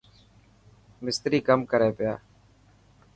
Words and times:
مستري 1.03 1.39
ڪم 1.47 1.59
ڪري 1.71 1.89
پيا. 1.97 2.13